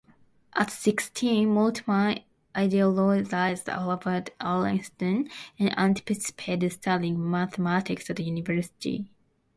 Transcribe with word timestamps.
At 0.55 0.71
sixteen, 0.71 1.49
Moltmann 1.49 2.23
idolized 2.55 3.69
Albert 3.69 4.31
Einstein, 4.41 5.29
and 5.59 5.77
anticipated 5.77 6.71
studying 6.73 7.29
mathematics 7.29 8.09
at 8.09 8.17
university. 8.19 9.11